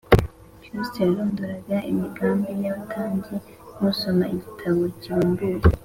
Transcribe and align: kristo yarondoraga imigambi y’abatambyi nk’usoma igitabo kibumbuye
kristo 0.63 0.97
yarondoraga 1.07 1.75
imigambi 1.91 2.51
y’abatambyi 2.63 3.35
nk’usoma 3.77 4.25
igitabo 4.35 4.81
kibumbuye 4.99 5.65